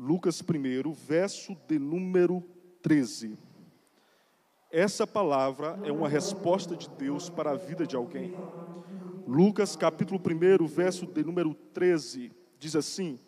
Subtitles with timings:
[0.00, 2.40] Lucas 1, verso de número
[2.82, 3.36] 13.
[4.70, 8.32] Essa palavra é uma resposta de Deus para a vida de alguém.
[9.26, 12.30] Lucas capítulo 1, verso de número 13,
[12.60, 13.18] diz assim: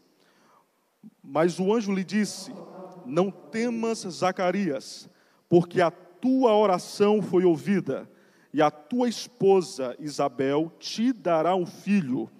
[1.20, 2.52] Mas o anjo lhe disse:
[3.04, 5.10] Não temas, Zacarias,
[5.48, 8.08] porque a tua oração foi ouvida,
[8.54, 12.30] e a tua esposa Isabel te dará um filho,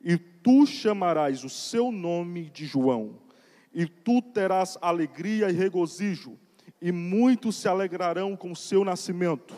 [0.00, 3.24] e tu chamarás o seu nome de João,
[3.76, 6.36] e tu terás alegria e regozijo
[6.80, 9.54] e muitos se alegrarão com o seu nascimento,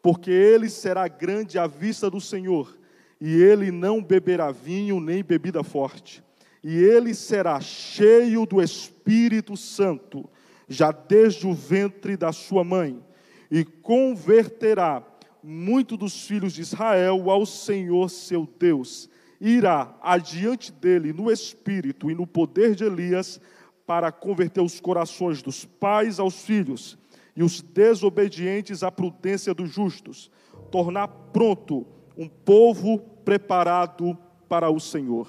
[0.00, 2.76] porque ele será grande à vista do Senhor,
[3.20, 6.22] e ele não beberá vinho nem bebida forte,
[6.62, 10.28] e ele será cheio do Espírito Santo,
[10.68, 13.02] já desde o ventre da sua mãe,
[13.50, 15.06] e converterá
[15.42, 19.10] muito dos filhos de Israel ao Senhor seu Deus.
[19.44, 23.40] Irá adiante dele no espírito e no poder de Elias,
[23.84, 26.96] para converter os corações dos pais aos filhos
[27.34, 30.30] e os desobedientes à prudência dos justos,
[30.70, 31.84] tornar pronto
[32.16, 34.16] um povo preparado
[34.48, 35.28] para o Senhor.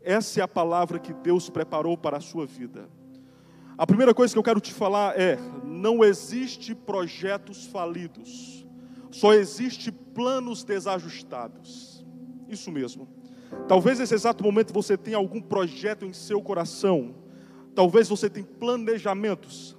[0.00, 2.88] Essa é a palavra que Deus preparou para a sua vida.
[3.76, 8.64] A primeira coisa que eu quero te falar é: não existe projetos falidos,
[9.10, 12.06] só existe planos desajustados.
[12.48, 13.17] Isso mesmo.
[13.66, 17.14] Talvez nesse exato momento você tenha algum projeto em seu coração,
[17.78, 19.76] Talvez você tenha planejamentos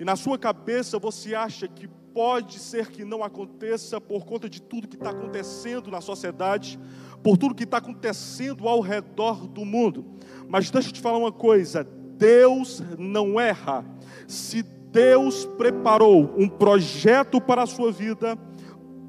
[0.00, 4.62] e na sua cabeça você acha que pode ser que não aconteça por conta de
[4.62, 6.80] tudo que está acontecendo na sociedade,
[7.22, 10.02] por tudo que está acontecendo ao redor do mundo.
[10.48, 13.84] Mas deixa eu te falar uma coisa: Deus não erra.
[14.26, 18.38] Se Deus preparou um projeto para a sua vida,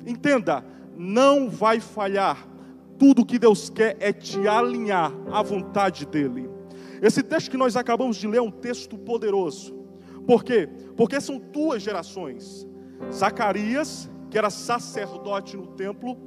[0.05, 0.65] entenda,
[0.97, 2.45] não vai falhar.
[2.97, 6.49] Tudo que Deus quer é te alinhar à vontade dEle.
[7.01, 9.75] Esse texto que nós acabamos de ler é um texto poderoso.
[10.25, 10.67] Por quê?
[10.95, 12.67] Porque são duas gerações:
[13.11, 16.17] Zacarias, que era sacerdote no templo,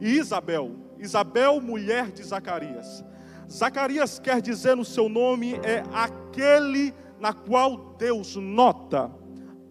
[0.00, 0.72] e Isabel.
[0.98, 3.04] Isabel, mulher de Zacarias.
[3.50, 9.10] Zacarias quer dizer no seu nome é aquele na qual Deus nota.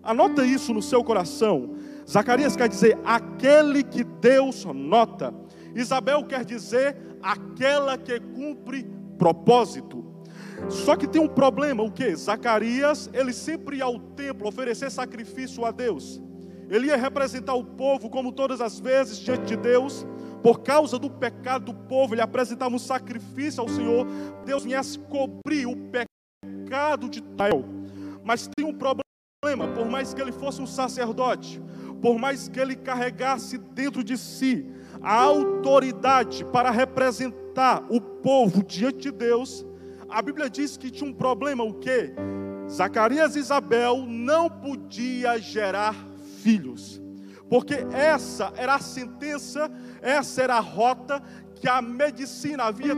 [0.02, 1.76] Anota isso no seu coração.
[2.10, 5.34] Zacarias quer dizer aquele que Deus nota.
[5.76, 8.86] Isabel quer dizer aquela que cumpre
[9.18, 10.04] propósito.
[10.70, 12.16] Só que tem um problema, o que?
[12.16, 16.22] Zacarias, ele sempre ia ao templo oferecer sacrifício a Deus.
[16.70, 20.06] Ele ia representar o povo como todas as vezes diante de Deus.
[20.42, 24.06] Por causa do pecado do povo, ele apresentava um sacrifício ao Senhor.
[24.46, 27.66] Deus vinha cobrir o pecado de Israel.
[28.24, 31.62] Mas tem um problema, por mais que ele fosse um sacerdote,
[32.02, 34.66] por mais que ele carregasse dentro de si
[35.04, 39.66] a autoridade para representar o povo diante de Deus,
[40.10, 42.14] a Bíblia diz que tinha um problema, o que?
[42.70, 45.94] Zacarias e Isabel não podia gerar
[46.42, 47.02] filhos.
[47.50, 49.70] Porque essa era a sentença,
[50.02, 51.22] essa era a rota
[51.56, 52.96] que a medicina havia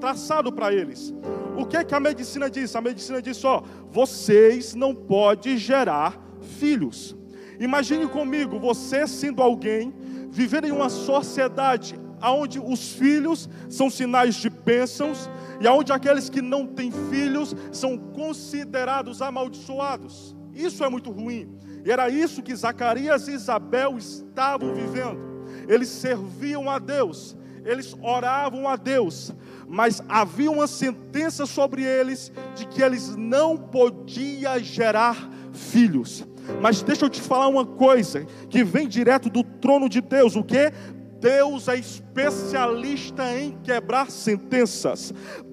[0.00, 1.14] traçado para eles.
[1.56, 2.74] O que que a medicina diz?
[2.74, 6.20] A medicina diz só: vocês não podem gerar
[6.58, 7.16] filhos.
[7.60, 9.94] Imagine comigo, você sendo alguém
[10.30, 15.30] vivendo em uma sociedade onde os filhos são sinais de bênçãos,
[15.60, 20.34] e aonde aqueles que não têm filhos são considerados amaldiçoados.
[20.54, 21.48] Isso é muito ruim.
[21.84, 25.18] E era isso que Zacarias e Isabel estavam vivendo.
[25.68, 29.32] Eles serviam a Deus, eles oravam a Deus,
[29.68, 36.26] mas havia uma sentença sobre eles de que eles não podiam gerar filhos.
[36.60, 40.42] Mas deixa eu te falar uma coisa que vem direto do trono de Deus, o
[40.42, 40.72] que?
[41.20, 45.12] Deus é especialista em quebrar sentenças.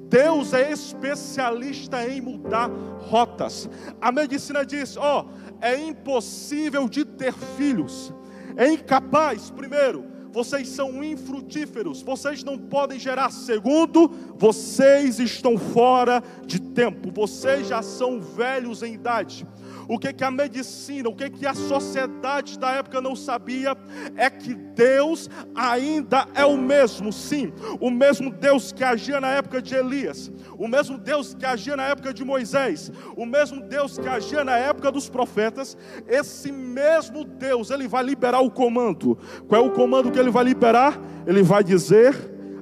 [0.09, 2.69] Deus é especialista em mudar
[3.09, 3.69] rotas.
[3.99, 8.13] A medicina diz: ó, oh, é impossível de ter filhos,
[8.55, 13.31] é incapaz, primeiro, vocês são infrutíferos, vocês não podem gerar.
[13.31, 19.45] Segundo, vocês estão fora de tempo, vocês já são velhos em idade
[19.87, 23.75] o que, que a medicina, o que, que a sociedade da época não sabia,
[24.15, 29.61] é que Deus ainda é o mesmo, sim, o mesmo Deus que agia na época
[29.61, 34.07] de Elias, o mesmo Deus que agia na época de Moisés, o mesmo Deus que
[34.07, 39.17] agia na época dos profetas, esse mesmo Deus, ele vai liberar o comando.
[39.47, 40.99] Qual é o comando que ele vai liberar?
[41.25, 42.15] Ele vai dizer,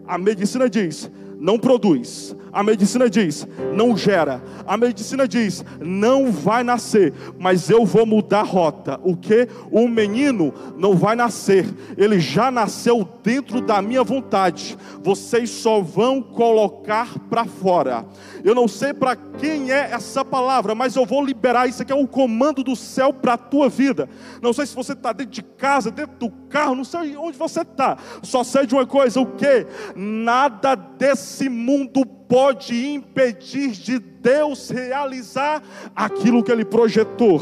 [0.07, 2.35] a medicina diz: não produz.
[2.55, 4.41] A medicina diz: não gera.
[4.65, 7.13] A medicina diz: não vai nascer.
[7.37, 8.97] Mas eu vou mudar a rota.
[9.03, 9.45] O que?
[9.69, 11.65] O menino não vai nascer.
[11.97, 14.77] Ele já nasceu dentro da minha vontade.
[15.03, 18.05] Vocês só vão colocar para fora.
[18.41, 21.67] Eu não sei para quem é essa palavra, mas eu vou liberar.
[21.67, 24.07] Isso aqui é o comando do céu para a tua vida.
[24.41, 27.63] Não sei se você está dentro de casa, dentro do carro, não sei onde você
[27.63, 27.97] está.
[28.23, 29.67] Só sei de uma coisa: o que?
[29.93, 35.61] Nada desse mundo pode impedir de Deus realizar
[35.95, 37.41] aquilo que ele projetou.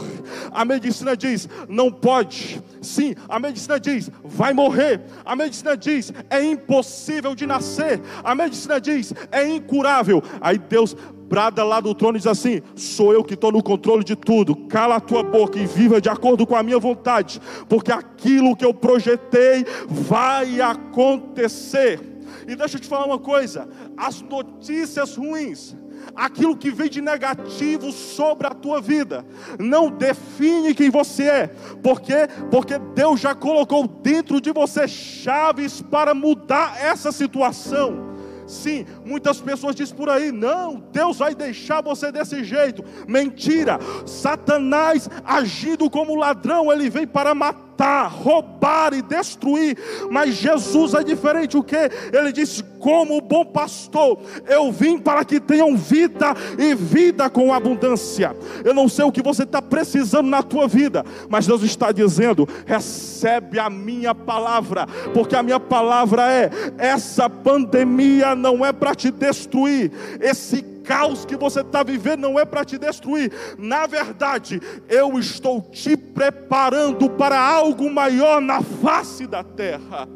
[0.51, 2.61] A medicina diz: não pode.
[2.81, 5.01] Sim, a medicina diz: vai morrer.
[5.25, 8.01] A medicina diz: é impossível de nascer.
[8.23, 10.21] A medicina diz: é incurável.
[10.41, 10.95] Aí Deus
[11.33, 14.55] brada lá do trono e diz assim: Sou eu que estou no controle de tudo.
[14.67, 18.65] Cala a tua boca e viva de acordo com a minha vontade, porque aquilo que
[18.65, 22.12] eu projetei vai acontecer.
[22.47, 23.67] E deixa eu te falar uma coisa:
[23.97, 25.75] as notícias ruins,
[26.15, 29.25] aquilo que vem de negativo sobre a tua vida,
[29.59, 31.47] não define quem você é,
[31.81, 38.13] porque porque Deus já colocou dentro de você chaves para mudar essa situação.
[38.45, 42.83] Sim, muitas pessoas dizem por aí: não, Deus vai deixar você desse jeito.
[43.07, 49.77] Mentira, Satanás agindo como ladrão, ele vem para matar matar, roubar e destruir.
[50.09, 51.57] Mas Jesus é diferente.
[51.57, 51.75] O que?
[52.11, 58.35] Ele disse: Como bom pastor, eu vim para que tenham vida e vida com abundância.
[58.63, 62.47] Eu não sei o que você está precisando na tua vida, mas Deus está dizendo:
[62.65, 69.11] recebe a minha palavra, porque a minha palavra é: essa pandemia não é para te
[69.11, 69.91] destruir,
[70.21, 73.31] esse caos que você está vivendo não é para te destruir.
[73.57, 80.07] Na verdade, eu estou te preparando para algo maior na face da terra.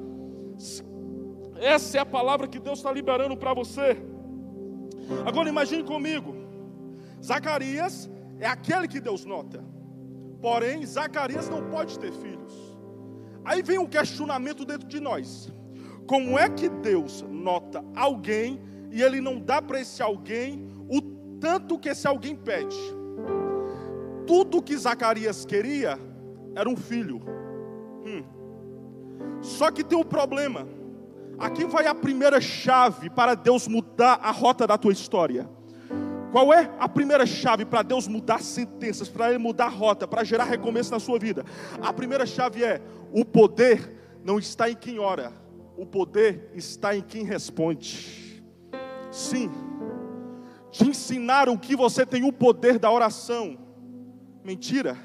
[1.59, 3.97] Essa é a palavra que Deus está liberando para você.
[5.25, 6.35] Agora imagine comigo:
[7.23, 8.09] Zacarias
[8.39, 9.63] é aquele que Deus nota,
[10.41, 12.77] porém, Zacarias não pode ter filhos.
[13.43, 15.51] Aí vem um questionamento dentro de nós:
[16.05, 18.61] como é que Deus nota alguém
[18.91, 21.01] e ele não dá para esse alguém o
[21.39, 22.77] tanto que esse alguém pede.
[24.25, 25.99] Tudo que Zacarias queria
[26.55, 27.21] era um filho.
[28.05, 28.23] Hum.
[29.41, 30.67] Só que tem um problema.
[31.37, 35.47] Aqui vai a primeira chave para Deus mudar a rota da tua história.
[36.31, 40.23] Qual é a primeira chave para Deus mudar sentenças, para Ele mudar a rota, para
[40.23, 41.45] gerar recomeço na sua vida?
[41.81, 42.81] A primeira chave é:
[43.13, 45.31] o poder não está em quem ora,
[45.77, 48.26] o poder está em quem responde.
[49.17, 49.49] Sim,
[50.69, 53.57] te ensinaram que você tem o poder da oração.
[54.43, 54.95] Mentira.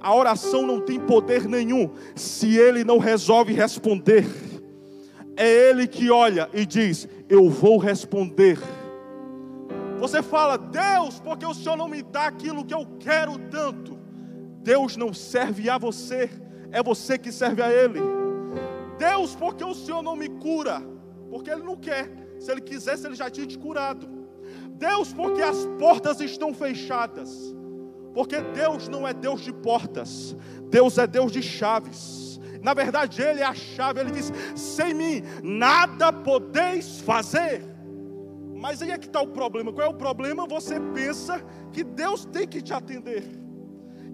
[0.00, 4.24] A oração não tem poder nenhum se ele não resolve responder.
[5.36, 8.58] É ele que olha e diz: Eu vou responder.
[9.98, 13.98] Você fala, Deus, porque o Senhor não me dá aquilo que eu quero tanto.
[14.62, 16.30] Deus não serve a você,
[16.70, 18.00] é você que serve a Ele.
[18.96, 20.82] Deus, porque o Senhor não me cura,
[21.30, 22.21] porque Ele não quer.
[22.42, 24.08] Se ele quisesse, ele já tinha te curado.
[24.72, 27.54] Deus, porque as portas estão fechadas.
[28.12, 30.36] Porque Deus não é Deus de portas,
[30.68, 32.40] Deus é Deus de chaves.
[32.60, 34.00] Na verdade, Ele é a chave.
[34.00, 37.62] Ele diz: sem mim nada podeis fazer.
[38.54, 39.72] Mas aí é que está o problema.
[39.72, 40.46] Qual é o problema?
[40.46, 41.42] Você pensa
[41.72, 43.24] que Deus tem que te atender,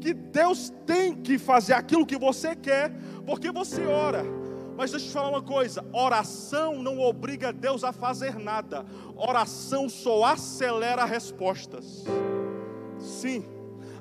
[0.01, 2.93] que Deus tem que fazer aquilo que você quer,
[3.27, 4.38] porque você ora.
[4.79, 8.87] Mas deixa eu te falar uma coisa: oração não obriga Deus a fazer nada,
[9.17, 12.05] oração só acelera respostas.
[12.97, 13.45] Sim,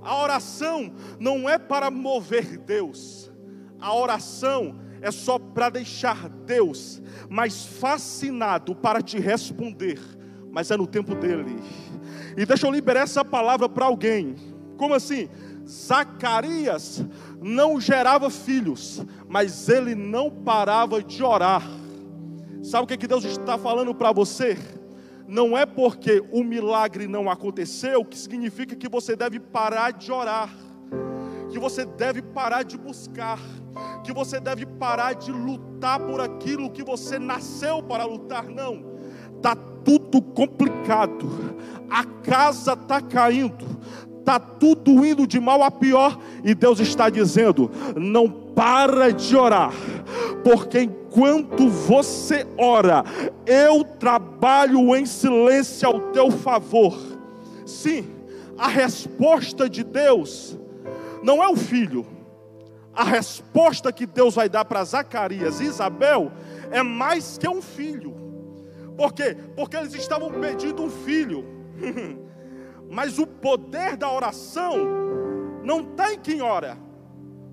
[0.03, 3.31] a oração não é para mover Deus,
[3.79, 9.99] a oração é só para deixar Deus mais fascinado para te responder,
[10.51, 11.55] mas é no tempo dele.
[12.37, 14.35] E deixa eu liberar essa palavra para alguém.
[14.77, 15.27] Como assim?
[15.67, 17.03] Zacarias
[17.41, 21.63] não gerava filhos, mas ele não parava de orar.
[22.63, 24.57] Sabe o que, que Deus está falando para você?
[25.27, 30.49] Não é porque o milagre não aconteceu que significa que você deve parar de orar,
[31.49, 33.39] que você deve parar de buscar,
[34.03, 38.45] que você deve parar de lutar por aquilo que você nasceu para lutar.
[38.45, 38.97] Não,
[39.35, 41.27] está tudo complicado,
[41.89, 43.76] a casa está caindo,
[44.27, 49.71] está tudo indo de mal a pior, e Deus está dizendo: não para de orar,
[50.43, 53.05] porque enquanto você ora,
[53.45, 56.97] eu trabalho em silêncio ao teu favor.
[57.65, 58.05] Sim,
[58.57, 60.57] a resposta de Deus
[61.23, 62.05] não é o filho,
[62.93, 66.31] a resposta que Deus vai dar para Zacarias e Isabel
[66.69, 68.13] é mais que um filho,
[68.97, 69.37] Por quê?
[69.55, 71.45] Porque eles estavam pedindo um filho.
[72.89, 74.75] Mas o poder da oração
[75.63, 76.77] não está em quem ora.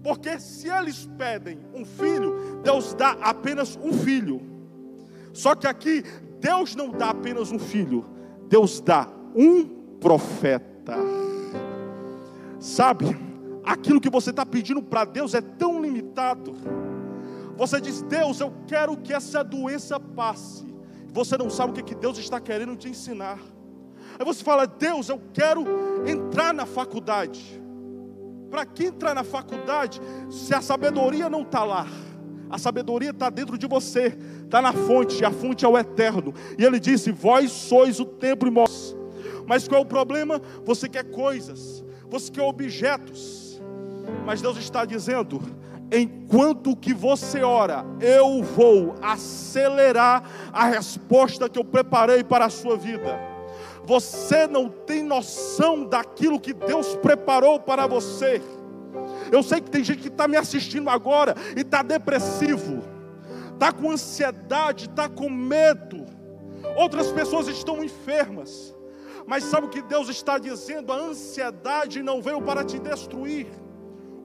[0.03, 4.41] Porque se eles pedem um filho, Deus dá apenas um filho.
[5.33, 6.05] Só que aqui,
[6.39, 8.05] Deus não dá apenas um filho,
[8.49, 9.65] Deus dá um
[9.99, 10.95] profeta.
[12.61, 13.17] Sabe,
[13.65, 16.53] aquilo que você está pedindo para Deus é tão limitado.
[17.57, 20.67] Você diz, Deus, eu quero que essa doença passe.
[21.13, 23.39] Você não sabe o que, que Deus está querendo te ensinar.
[24.19, 25.65] Aí você fala, Deus, eu quero
[26.07, 27.63] entrar na faculdade.
[28.51, 31.87] Para que entrar na faculdade se a sabedoria não está lá?
[32.49, 36.33] A sabedoria está dentro de você, está na fonte, a fonte é o eterno.
[36.57, 38.97] E ele disse: Vós sois o templo e mortos.
[39.47, 40.41] Mas qual é o problema?
[40.65, 43.61] Você quer coisas, você quer objetos.
[44.25, 45.41] Mas Deus está dizendo:
[45.91, 52.77] enquanto que você ora, eu vou acelerar a resposta que eu preparei para a sua
[52.77, 53.34] vida.
[53.87, 58.41] Você não tem noção daquilo que Deus preparou para você.
[59.31, 62.83] Eu sei que tem gente que está me assistindo agora e está depressivo,
[63.53, 66.07] está com ansiedade, está com medo.
[66.77, 68.75] Outras pessoas estão enfermas.
[69.27, 70.93] Mas sabe o que Deus está dizendo?
[70.93, 73.47] A ansiedade não veio para te destruir.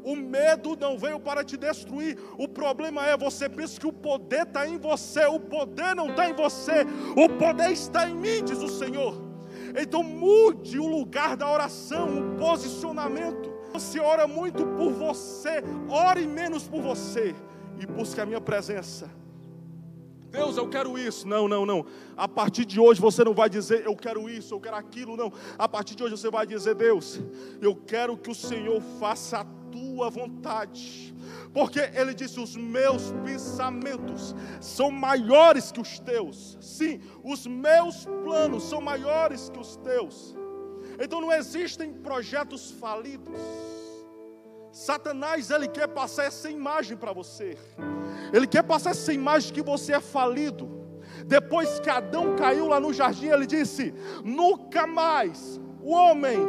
[0.03, 2.17] O medo não veio para te destruir.
[2.37, 5.25] O problema é você pensa que o poder está em você.
[5.25, 6.85] O poder não está em você.
[7.15, 9.28] O poder está em mim, diz o Senhor.
[9.75, 13.51] Então mude o lugar da oração, o posicionamento.
[13.73, 17.35] Você ora muito por você, ore menos por você
[17.79, 19.09] e busque a minha presença.
[20.31, 21.27] Deus, eu quero isso.
[21.27, 21.85] Não, não, não.
[22.15, 25.31] A partir de hoje você não vai dizer eu quero isso, eu quero aquilo, não.
[25.57, 27.19] A partir de hoje você vai dizer, Deus,
[27.61, 31.13] eu quero que o Senhor faça a tua vontade.
[31.53, 36.57] Porque ele disse: Os meus pensamentos são maiores que os teus.
[36.61, 40.35] Sim, os meus planos são maiores que os teus.
[40.99, 43.39] Então não existem projetos falidos.
[44.71, 47.57] Satanás, ele quer passar essa imagem para você.
[48.31, 50.69] Ele quer passar essa imagem que você é falido.
[51.25, 56.39] Depois que Adão caiu lá no jardim, ele disse: Nunca mais o homem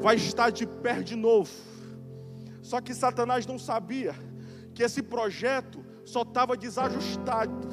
[0.00, 1.50] vai estar de pé de novo.
[2.62, 4.14] Só que Satanás não sabia
[4.72, 7.68] que esse projeto só estava desajustado.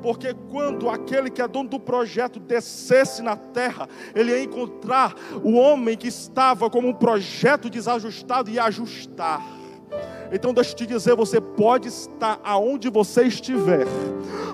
[0.00, 5.54] Porque quando aquele que é dono do projeto descesse na terra, ele ia encontrar o
[5.54, 9.42] homem que estava como um projeto desajustado e ajustar.
[10.30, 13.86] Então deixa eu te dizer, você pode estar aonde você estiver,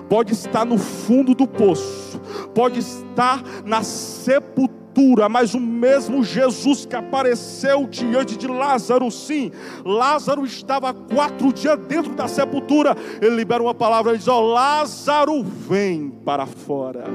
[0.09, 2.19] pode estar no fundo do poço,
[2.53, 4.80] pode estar na sepultura
[5.29, 9.51] mas o mesmo Jesus que apareceu diante de Lázaro, sim,
[9.85, 12.95] Lázaro estava quatro dias dentro da sepultura.
[13.21, 17.05] Ele libera uma palavra e diz: Ó, oh, Lázaro, vem para fora.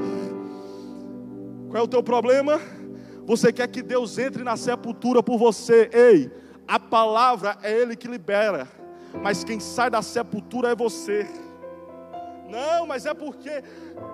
[1.69, 2.59] Qual é o teu problema?
[3.25, 5.89] Você quer que Deus entre na sepultura por você?
[5.93, 6.31] Ei,
[6.67, 8.67] a palavra é Ele que libera,
[9.21, 11.27] mas quem sai da sepultura é você.
[12.47, 13.63] Não, mas é porque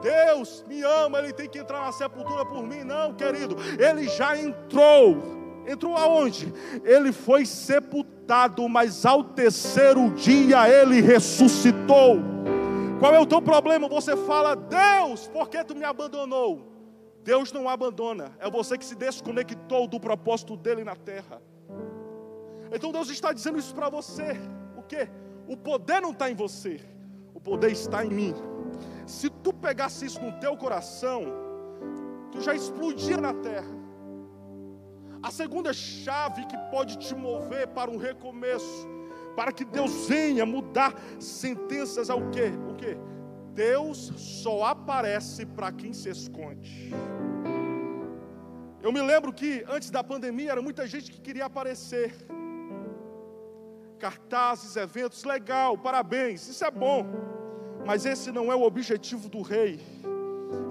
[0.01, 2.83] Deus me ama, Ele tem que entrar na sepultura por mim.
[2.83, 5.43] Não, querido, Ele já entrou.
[5.65, 6.53] Entrou aonde?
[6.83, 12.17] Ele foi sepultado, mas ao terceiro dia Ele ressuscitou.
[12.99, 13.87] Qual é o teu problema?
[13.87, 16.71] Você fala, Deus, por que tu me abandonou?
[17.23, 21.41] Deus não abandona, é você que se desconectou do propósito dele na terra.
[22.69, 24.35] Então Deus está dizendo isso para você.
[24.75, 25.07] O que?
[25.47, 26.81] O poder não está em você
[27.43, 28.33] poder está em mim.
[29.05, 31.25] Se tu pegasse isso no teu coração,
[32.31, 33.83] tu já explodia na terra.
[35.21, 38.87] A segunda chave que pode te mover para um recomeço,
[39.35, 42.51] para que Deus venha mudar sentenças ao quê?
[42.69, 42.97] O quê?
[43.53, 46.91] Deus só aparece para quem se esconde.
[48.81, 52.13] Eu me lembro que antes da pandemia era muita gente que queria aparecer.
[53.97, 57.05] Cartazes, eventos, legal, parabéns, isso é bom.
[57.85, 59.79] Mas esse não é o objetivo do rei.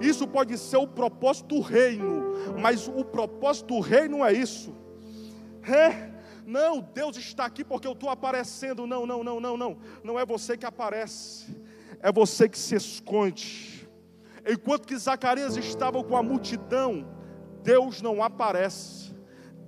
[0.01, 4.73] Isso pode ser o propósito do reino, mas o propósito do reino não é isso.
[5.63, 6.11] É,
[6.45, 8.85] não, Deus está aqui porque eu estou aparecendo.
[8.85, 9.77] Não, não, não, não, não.
[10.03, 11.55] Não é você que aparece,
[12.01, 13.87] é você que se esconde.
[14.45, 17.07] Enquanto que Zacarias estava com a multidão,
[17.61, 19.13] Deus não aparece.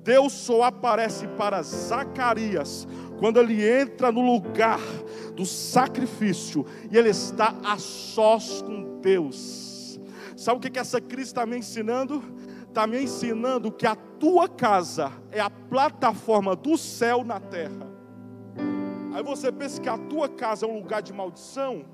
[0.04, 2.88] Deus só aparece para Zacarias
[3.18, 4.80] quando ele entra no lugar
[5.36, 10.00] do sacrifício e ele está a sós com Deus.
[10.36, 12.24] Sabe o que, que essa crise está me ensinando?
[12.68, 17.88] Está me ensinando que a tua casa é a plataforma do céu na terra.
[19.14, 21.86] Aí você pensa que a tua casa é um lugar de maldição,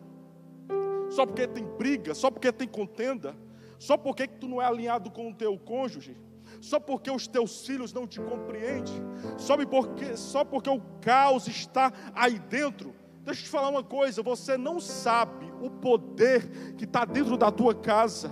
[1.12, 3.36] só porque tem briga, só porque tem contenda.
[3.78, 6.16] só porque tu não é alinhado com o teu cônjuge,
[6.60, 8.94] só porque os teus filhos não te compreendem,
[9.38, 12.94] só porque, só porque o caos está aí dentro.
[13.24, 17.52] Deixa eu te falar uma coisa: você não sabe o poder que está dentro da
[17.52, 18.32] tua casa.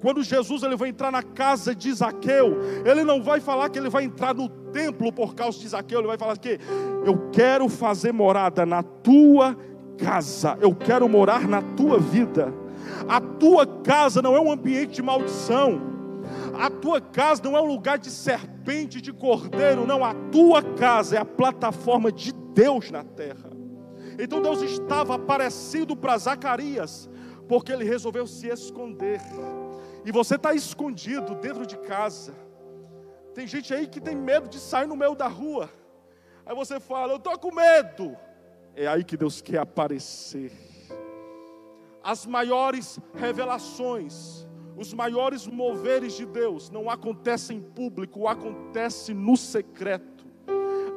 [0.00, 3.88] Quando Jesus ele vai entrar na casa de Zaqueu, ele não vai falar que ele
[3.88, 6.58] vai entrar no templo por causa de Zaqueu, ele vai falar que
[7.06, 9.56] eu quero fazer morada na tua
[9.96, 12.52] casa, eu quero morar na tua vida.
[13.08, 15.80] A tua casa não é um ambiente de maldição.
[16.58, 20.04] A tua casa não é um lugar de serpente, de cordeiro, não.
[20.04, 23.53] A tua casa é a plataforma de Deus na terra.
[24.18, 27.08] Então Deus estava aparecendo para Zacarias,
[27.48, 29.20] porque ele resolveu se esconder.
[30.04, 32.34] E você está escondido dentro de casa.
[33.34, 35.70] Tem gente aí que tem medo de sair no meio da rua.
[36.46, 38.16] Aí você fala, eu estou com medo.
[38.76, 40.52] É aí que Deus quer aparecer.
[42.02, 50.24] As maiores revelações, os maiores moveres de Deus não acontecem em público, acontece no secreto.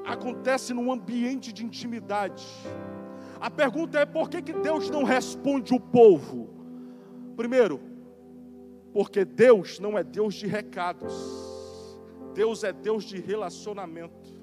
[0.05, 2.45] Acontece num ambiente de intimidade.
[3.39, 6.49] A pergunta é por que, que Deus não responde o povo?
[7.35, 7.79] Primeiro,
[8.93, 11.13] porque Deus não é Deus de recados,
[12.33, 14.35] Deus é Deus de relacionamento.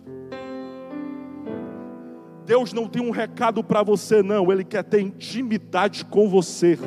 [2.47, 6.79] Deus não tem um recado para você, não, Ele quer ter intimidade com você.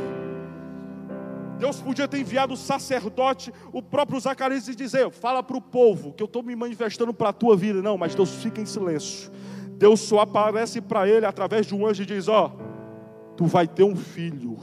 [1.57, 6.13] Deus podia ter enviado o sacerdote, o próprio Zacarias, e dizer: Fala para o povo
[6.13, 7.81] que eu estou me manifestando para a tua vida.
[7.81, 9.31] Não, mas Deus fica em silêncio.
[9.77, 13.67] Deus só aparece para ele através de um anjo e diz: Ó, oh, tu vai
[13.67, 14.57] ter um filho.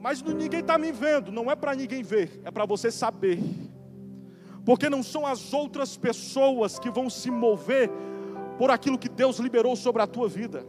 [0.00, 3.40] Mas ninguém está me vendo, não é para ninguém ver, é para você saber.
[4.64, 7.90] Porque não são as outras pessoas que vão se mover
[8.58, 10.64] por aquilo que Deus liberou sobre a tua vida,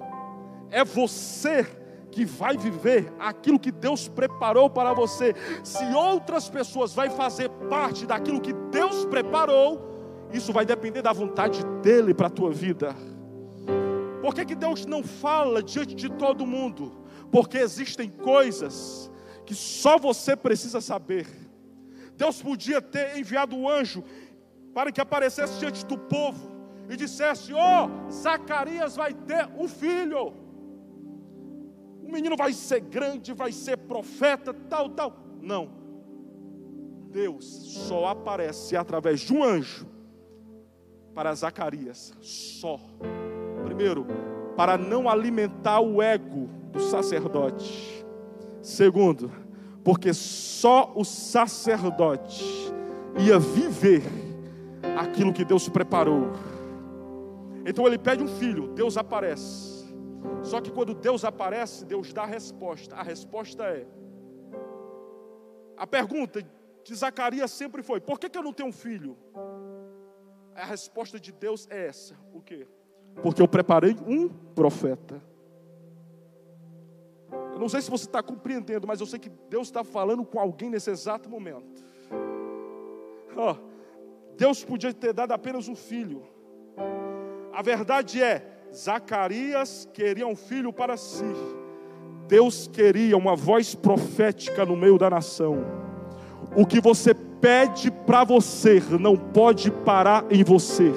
[0.69, 1.65] é você
[2.11, 5.35] que vai viver aquilo que Deus preparou para você.
[5.63, 9.96] Se outras pessoas vão fazer parte daquilo que Deus preparou,
[10.31, 12.95] isso vai depender da vontade dele para a tua vida.
[14.21, 17.05] Por que, que Deus não fala diante de todo mundo?
[17.31, 19.09] Porque existem coisas
[19.45, 21.27] que só você precisa saber.
[22.15, 24.03] Deus podia ter enviado o um anjo
[24.73, 26.51] para que aparecesse diante do povo
[26.89, 30.33] e dissesse: oh, Zacarias vai ter um filho.
[32.03, 35.13] O menino vai ser grande, vai ser profeta, tal, tal.
[35.41, 35.69] Não.
[37.11, 39.96] Deus só aparece através de um anjo
[41.17, 42.79] para Zacarias só.
[43.65, 44.05] Primeiro,
[44.55, 48.05] para não alimentar o ego do sacerdote.
[48.61, 49.31] Segundo,
[49.83, 52.45] porque só o sacerdote
[53.17, 54.03] ia viver
[54.95, 56.33] aquilo que Deus preparou.
[57.65, 59.87] Então ele pede um filho, Deus aparece.
[60.43, 62.95] Só que quando Deus aparece, Deus dá a resposta.
[62.95, 63.87] A resposta é:
[65.75, 66.43] a pergunta
[66.83, 69.17] de Zacarias sempre foi: por que, que eu não tenho um filho?
[70.57, 72.67] A resposta de Deus é essa: o quê?
[73.21, 75.21] Porque eu preparei um profeta.
[77.53, 80.39] Eu não sei se você está compreendendo, mas eu sei que Deus está falando com
[80.39, 81.85] alguém nesse exato momento.
[83.35, 83.55] Oh,
[84.35, 86.23] Deus podia ter dado apenas um filho.
[87.53, 91.25] A verdade é, Zacarias queria um filho para si.
[92.27, 95.57] Deus queria uma voz profética no meio da nação.
[96.55, 100.93] O que você pede para você não pode parar em você.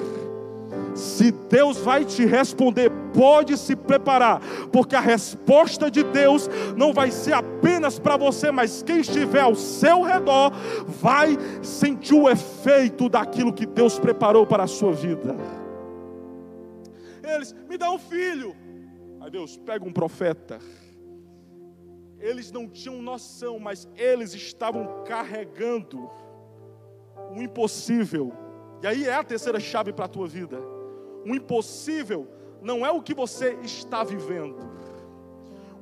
[0.95, 7.11] Se Deus vai te responder, pode se preparar, porque a resposta de Deus não vai
[7.11, 10.51] ser apenas para você, mas quem estiver ao seu redor
[10.87, 15.35] vai sentir o efeito daquilo que Deus preparou para a sua vida.
[17.23, 18.55] Eles, me dá um filho.
[19.21, 20.59] Aí Deus, pega um profeta.
[22.19, 26.09] Eles não tinham noção, mas eles estavam carregando
[27.31, 28.33] um impossível.
[28.81, 30.59] E aí é a terceira chave para a tua vida.
[31.25, 32.27] O impossível
[32.61, 34.57] não é o que você está vivendo.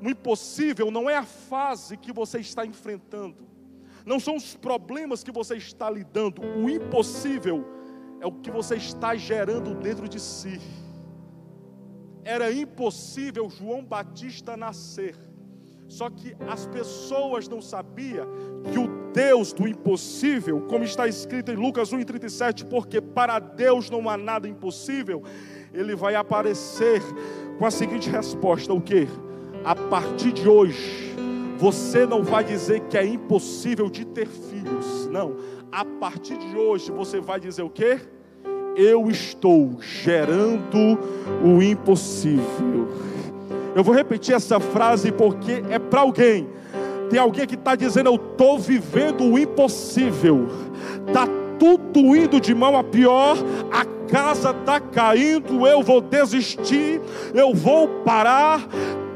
[0.01, 3.47] O impossível não é a fase que você está enfrentando.
[4.05, 6.41] Não são os problemas que você está lidando.
[6.41, 7.65] O impossível
[8.21, 10.59] é o que você está gerando dentro de si.
[12.23, 15.15] Era impossível João Batista nascer.
[15.87, 18.27] Só que as pessoas não sabiam
[18.71, 24.09] que o Deus do impossível, como está escrito em Lucas 1,37, porque para Deus não
[24.09, 25.23] há nada impossível,
[25.73, 27.01] ele vai aparecer
[27.57, 29.07] com a seguinte resposta: o que?
[29.63, 31.15] A partir de hoje,
[31.57, 35.35] você não vai dizer que é impossível de ter filhos, não.
[35.71, 37.99] A partir de hoje, você vai dizer o que?
[38.75, 40.97] Eu estou gerando
[41.43, 42.87] o impossível.
[43.75, 46.47] Eu vou repetir essa frase porque é para alguém
[47.09, 50.47] Tem alguém que está dizendo: Eu estou vivendo o impossível.
[51.07, 51.27] Está
[51.59, 53.37] tudo indo de mão a pior,
[53.71, 57.01] a casa está caindo, eu vou desistir,
[57.33, 58.65] eu vou parar,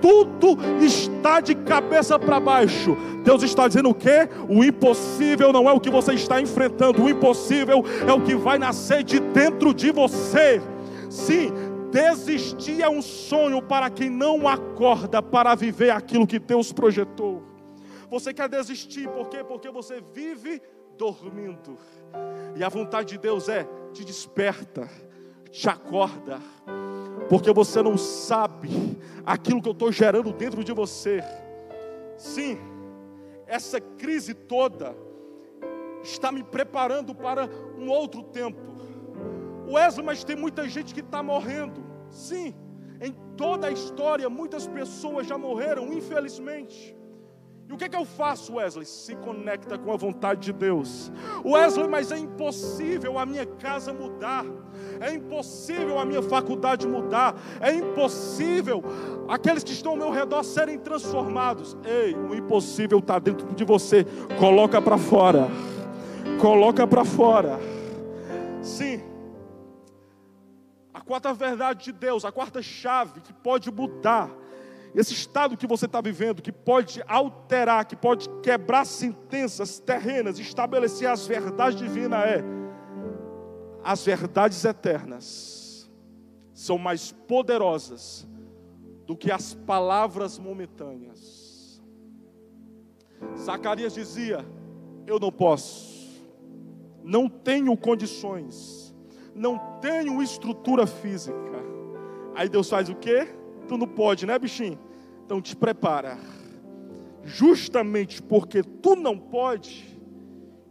[0.02, 2.96] tudo está de cabeça para baixo.
[3.24, 4.28] Deus está dizendo o quê?
[4.50, 8.60] O impossível não é o que você está enfrentando, o impossível é o que vai
[8.60, 10.62] nascer de dentro de você.
[11.10, 11.52] Sim,
[11.90, 17.53] desistir é um sonho para quem não acorda para viver aquilo que Deus projetou.
[18.14, 19.44] Você quer desistir, por quê?
[19.44, 20.62] Porque você vive
[20.96, 21.80] dormindo.
[22.56, 24.88] E a vontade de Deus é: te desperta,
[25.50, 26.40] te acorda,
[27.28, 28.70] porque você não sabe
[29.26, 31.24] aquilo que eu estou gerando dentro de você.
[32.16, 32.60] Sim,
[33.48, 34.96] essa crise toda
[36.04, 37.50] está me preparando para
[37.80, 38.62] um outro tempo.
[39.68, 41.84] Wesley, mas tem muita gente que está morrendo.
[42.12, 42.54] Sim,
[43.02, 46.96] em toda a história, muitas pessoas já morreram, infelizmente.
[47.74, 48.86] E o que, é que eu faço, Wesley?
[48.86, 51.12] Se conecta com a vontade de Deus.
[51.44, 54.46] Wesley, mas é impossível a minha casa mudar.
[55.02, 57.34] É impossível a minha faculdade mudar.
[57.60, 58.84] É impossível
[59.28, 61.76] aqueles que estão ao meu redor serem transformados.
[61.84, 64.06] Ei, o impossível está dentro de você.
[64.40, 65.48] Coloca para fora.
[66.40, 67.60] Coloca para fora.
[68.62, 69.02] Sim.
[70.94, 74.43] A quarta verdade de Deus, a quarta chave que pode mudar
[74.96, 81.10] esse estado que você está vivendo, que pode alterar, que pode quebrar sentenças terrenas, estabelecer
[81.10, 82.44] as verdades divinas, é
[83.84, 85.92] as verdades eternas
[86.54, 88.26] são mais poderosas
[89.06, 91.82] do que as palavras momentâneas.
[93.38, 94.46] Zacarias dizia:
[95.06, 96.24] Eu não posso,
[97.04, 98.96] não tenho condições,
[99.36, 101.36] não tenho estrutura física.
[102.36, 103.28] Aí Deus faz o quê?
[103.78, 104.80] Não pode, né, bichinho?
[105.26, 106.18] Então te prepara.
[107.24, 109.98] Justamente porque tu não pode,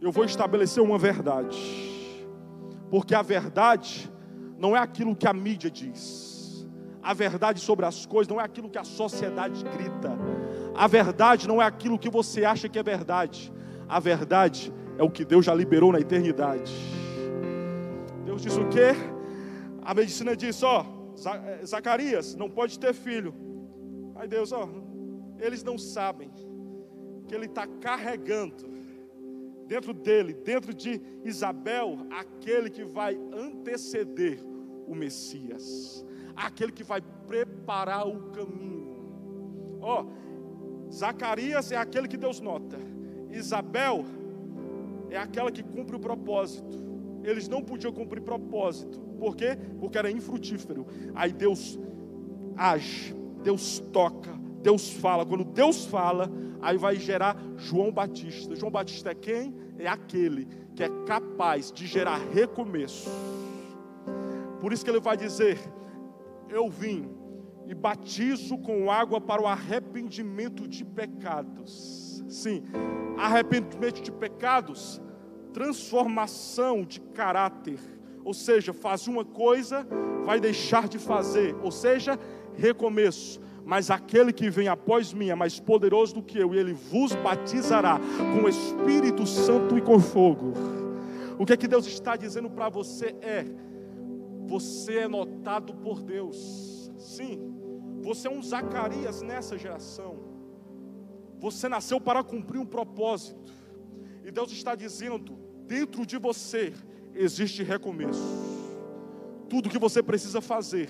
[0.01, 1.57] eu vou estabelecer uma verdade.
[2.89, 4.11] Porque a verdade
[4.57, 6.67] não é aquilo que a mídia diz.
[7.01, 10.17] A verdade sobre as coisas não é aquilo que a sociedade grita.
[10.75, 13.51] A verdade não é aquilo que você acha que é verdade.
[13.89, 16.73] A verdade é o que Deus já liberou na eternidade.
[18.23, 18.95] Deus diz o quê?
[19.81, 20.85] A medicina diz, ó,
[21.65, 23.33] Zacarias não pode ter filho.
[24.15, 24.69] Aí Deus, ó,
[25.39, 26.31] eles não sabem
[27.27, 28.73] que ele está carregando
[29.67, 34.39] dentro dele, dentro de Isabel, aquele que vai anteceder
[34.87, 39.79] o Messias, aquele que vai preparar o caminho.
[39.81, 40.05] Ó,
[40.91, 42.77] Zacarias é aquele que Deus nota,
[43.31, 44.05] Isabel
[45.09, 46.77] é aquela que cumpre o propósito.
[47.23, 49.57] Eles não podiam cumprir propósito, por quê?
[49.79, 50.85] Porque era infrutífero.
[51.15, 51.79] Aí Deus
[52.57, 55.25] age, Deus toca, Deus fala.
[55.25, 58.55] Quando Deus fala, aí vai gerar João Batista.
[58.55, 59.55] João Batista é quem?
[59.77, 63.09] É aquele que é capaz de gerar recomeço.
[64.59, 65.59] Por isso que ele vai dizer:
[66.49, 67.09] Eu vim
[67.67, 72.23] e batizo com água para o arrependimento de pecados.
[72.27, 72.63] Sim,
[73.17, 75.01] arrependimento de pecados,
[75.53, 77.79] transformação de caráter
[78.23, 79.87] ou seja, faz uma coisa,
[80.23, 82.19] vai deixar de fazer, ou seja,
[82.55, 83.41] recomeço.
[83.65, 87.13] Mas aquele que vem após mim é mais poderoso do que eu, e ele vos
[87.15, 87.99] batizará
[88.33, 90.53] com o Espírito Santo e com fogo.
[91.39, 93.45] O que é que Deus está dizendo para você é:
[94.45, 96.91] você é notado por Deus.
[96.97, 97.39] Sim,
[98.01, 100.17] você é um Zacarias nessa geração.
[101.39, 103.51] Você nasceu para cumprir um propósito.
[104.23, 106.73] E Deus está dizendo: dentro de você
[107.15, 108.21] existe recomeço.
[109.49, 110.89] Tudo que você precisa fazer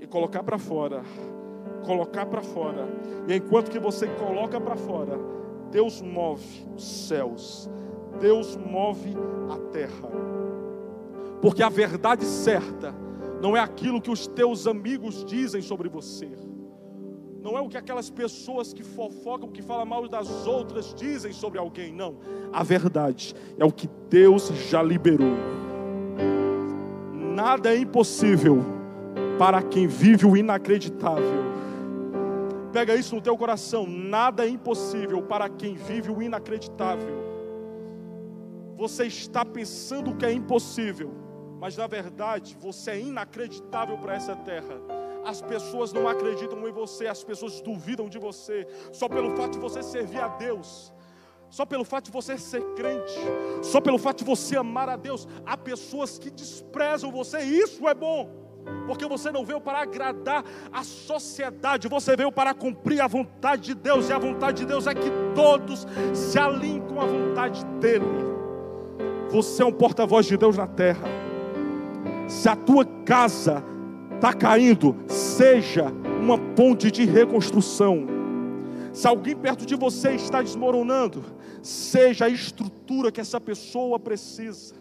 [0.00, 1.02] e colocar para fora,
[1.84, 2.86] colocar para fora.
[3.28, 5.18] E enquanto que você coloca para fora,
[5.70, 7.70] Deus move os céus,
[8.20, 9.14] Deus move
[9.50, 10.10] a terra.
[11.40, 12.94] Porque a verdade certa
[13.40, 16.30] não é aquilo que os teus amigos dizem sobre você.
[17.46, 21.60] Não é o que aquelas pessoas que fofocam, que falam mal das outras dizem sobre
[21.60, 22.16] alguém, não.
[22.52, 25.30] A verdade é o que Deus já liberou.
[27.12, 28.64] Nada é impossível
[29.38, 31.44] para quem vive o inacreditável.
[32.72, 33.86] Pega isso no teu coração.
[33.86, 37.14] Nada é impossível para quem vive o inacreditável.
[38.76, 41.12] Você está pensando que é impossível,
[41.60, 47.08] mas na verdade você é inacreditável para essa terra as pessoas não acreditam em você,
[47.08, 50.94] as pessoas duvidam de você, só pelo fato de você servir a Deus,
[51.50, 53.18] só pelo fato de você ser crente,
[53.60, 57.88] só pelo fato de você amar a Deus, há pessoas que desprezam você, e isso
[57.88, 58.30] é bom,
[58.86, 63.74] porque você não veio para agradar a sociedade, você veio para cumprir a vontade de
[63.74, 68.06] Deus, e a vontade de Deus é que todos se alinhem com a vontade dEle.
[69.30, 71.08] Você é um porta-voz de Deus na terra.
[72.28, 73.62] Se a tua casa
[74.16, 78.06] está caindo, seja uma ponte de reconstrução.
[78.92, 81.22] Se alguém perto de você está desmoronando,
[81.62, 84.74] seja a estrutura que essa pessoa precisa.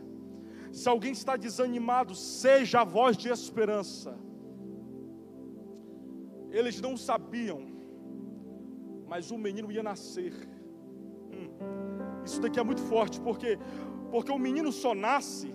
[0.72, 4.18] Se alguém está desanimado, seja a voz de esperança.
[6.50, 7.62] Eles não sabiam,
[9.08, 10.34] mas o menino ia nascer.
[11.32, 13.60] Hum, isso daqui é muito forte, porque
[14.12, 15.54] porque o menino só nasce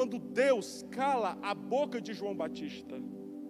[0.00, 2.98] quando Deus cala a boca de João Batista.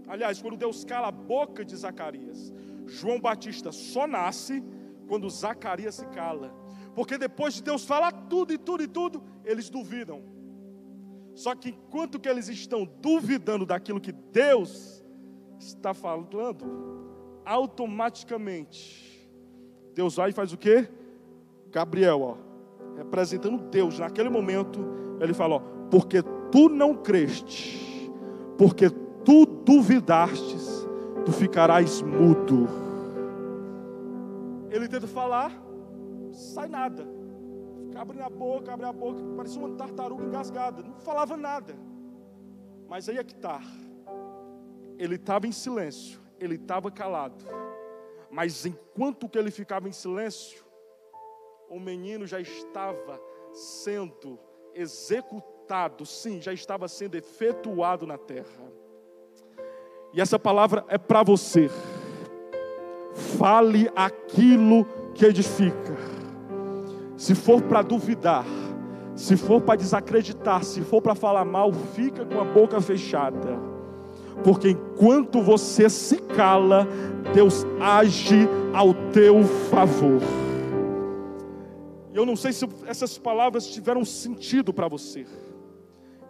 [0.08, 2.52] Aliás, quando Deus cala a boca de Zacarias.
[2.86, 4.60] João Batista só nasce
[5.06, 6.52] quando Zacarias se cala.
[6.92, 10.24] Porque depois de Deus falar tudo e tudo e tudo, eles duvidam.
[11.36, 15.04] Só que enquanto que eles estão duvidando daquilo que Deus
[15.56, 16.34] está falando,
[17.44, 19.30] automaticamente
[19.94, 20.88] Deus vai e faz o quê?
[21.70, 22.36] Gabriel, ó,
[22.96, 24.80] representando Deus, naquele momento,
[25.20, 28.10] ele fala, ó, porque tu não creste,
[28.58, 28.90] porque
[29.24, 30.86] tu duvidastes,
[31.24, 32.68] tu ficarás mudo.
[34.70, 35.52] Ele tenta falar,
[36.32, 37.06] sai nada.
[37.96, 41.74] Abrindo a boca, abre a boca, parecia uma tartaruga engasgada, não falava nada.
[42.88, 43.60] Mas aí é que está.
[44.98, 47.44] Ele estava em silêncio, ele estava calado.
[48.30, 50.64] Mas enquanto que ele ficava em silêncio,
[51.68, 53.20] o menino já estava
[53.52, 54.38] sendo
[54.74, 55.49] executado,
[56.04, 58.70] sim, já estava sendo efetuado na terra.
[60.12, 61.70] E essa palavra é para você.
[63.38, 65.96] Fale aquilo que edifica.
[67.16, 68.44] Se for para duvidar,
[69.14, 73.58] se for para desacreditar, se for para falar mal, fica com a boca fechada.
[74.42, 76.86] Porque enquanto você se cala,
[77.34, 80.20] Deus age ao teu favor.
[82.12, 85.26] Eu não sei se essas palavras tiveram sentido para você.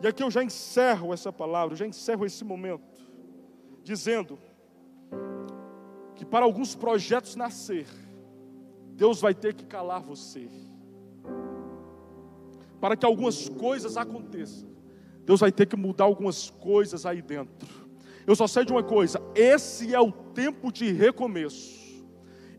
[0.03, 3.01] E aqui eu já encerro essa palavra, já encerro esse momento
[3.83, 4.39] dizendo
[6.15, 7.87] que para alguns projetos nascer,
[8.95, 10.49] Deus vai ter que calar você.
[12.81, 14.69] Para que algumas coisas aconteçam,
[15.25, 17.89] Deus vai ter que mudar algumas coisas aí dentro.
[18.27, 22.05] Eu só sei de uma coisa: esse é o tempo de recomeço,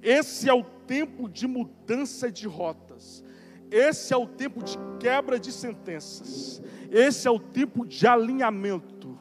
[0.01, 3.23] esse é o tempo de mudança de rotas,
[3.69, 9.17] esse é o tempo de quebra de sentenças, esse é o tempo de alinhamento.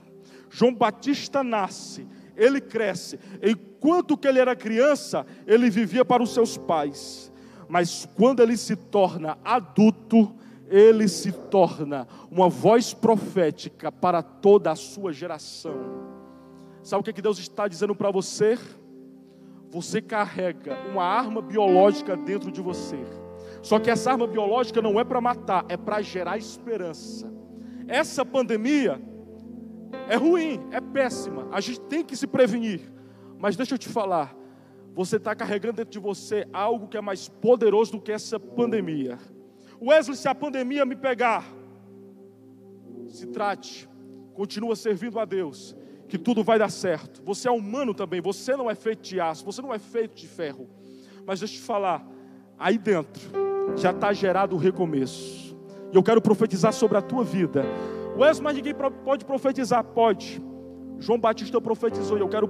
[0.50, 2.06] João Batista nasce,
[2.36, 3.18] ele cresce.
[3.40, 7.32] Enquanto que ele era criança, ele vivia para os seus pais.
[7.68, 10.34] Mas quando ele se torna adulto,
[10.68, 15.76] ele se torna uma voz profética para toda a sua geração.
[16.82, 18.58] Sabe o que, que Deus está dizendo para você?
[19.70, 22.98] Você carrega uma arma biológica dentro de você.
[23.62, 27.39] Só que essa arma biológica não é para matar, é para gerar esperança.
[27.90, 29.02] Essa pandemia
[30.08, 31.48] é ruim, é péssima.
[31.50, 32.88] A gente tem que se prevenir.
[33.36, 34.32] Mas deixa eu te falar,
[34.94, 39.18] você está carregando dentro de você algo que é mais poderoso do que essa pandemia.
[39.82, 41.44] Wesley, se a pandemia me pegar,
[43.08, 43.88] se trate,
[44.34, 45.74] continua servindo a Deus,
[46.06, 47.20] que tudo vai dar certo.
[47.24, 50.28] Você é humano também, você não é feito de aço, você não é feito de
[50.28, 50.68] ferro.
[51.26, 52.06] Mas deixa eu te falar,
[52.56, 53.20] aí dentro
[53.76, 55.49] já está gerado o recomeço.
[55.92, 57.64] E eu quero profetizar sobre a tua vida.
[58.16, 58.74] Wesley, mas ninguém
[59.04, 59.82] pode profetizar?
[59.82, 60.42] Pode.
[60.98, 62.46] João Batista profetizou e eu quero